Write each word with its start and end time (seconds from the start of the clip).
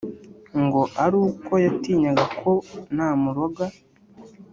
ngo 0.63 0.81
ari 1.03 1.17
uko 1.27 1.51
yatinyaga 1.65 2.25
ko 2.39 2.51
namuroga” 2.95 3.65